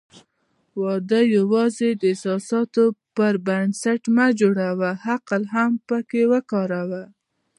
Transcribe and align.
واده 0.81 1.19
یوازې 1.37 1.89
د 2.01 2.01
احساساتو 2.13 2.83
پر 3.15 3.33
بنسټ 3.47 4.01
مه 4.15 4.27
جوړوه، 4.39 4.89
عقل 5.13 5.43
هم 5.53 5.71
پکې 5.87 6.21
وکاروه. 6.31 7.03